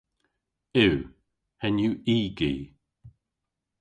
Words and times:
Yw. 0.85 0.97
Henn 1.61 1.81
yw 1.85 1.93
y 2.15 2.17
gi. 2.37 2.53